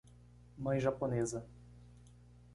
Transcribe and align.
Mãe 0.57 0.79
japonesa 0.79 1.47